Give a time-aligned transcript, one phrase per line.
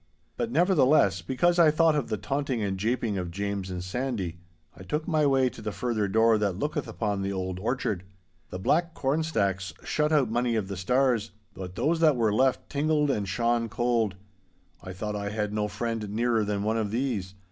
[0.35, 4.39] 'But, nevertheless, because I thought of the taunting and japing of James and Sandy,
[4.75, 8.01] I took my way to the further door that looketh upon the old orchard.
[8.49, 12.67] The black corn stacks shut out many of the stars, but those that were left
[12.67, 14.15] tingled and shone cold.
[14.81, 17.35] I thought I had no friend nearer than one of these.